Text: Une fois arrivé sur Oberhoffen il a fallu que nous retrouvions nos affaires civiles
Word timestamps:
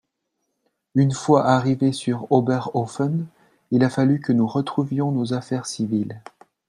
Une 0.95 1.11
fois 1.11 1.45
arrivé 1.45 1.91
sur 1.91 2.25
Oberhoffen 2.31 3.27
il 3.69 3.83
a 3.83 3.89
fallu 3.91 4.19
que 4.19 4.33
nous 4.33 4.47
retrouvions 4.47 5.11
nos 5.11 5.35
affaires 5.35 5.67
civiles 5.67 6.19